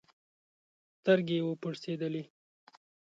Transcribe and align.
سترګي 0.99 1.37
یې 1.39 1.45
وپړسېدلې 1.47 2.23